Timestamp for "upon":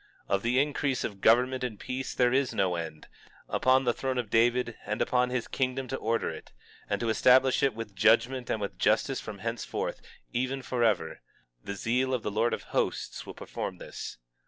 3.47-3.83, 4.99-5.29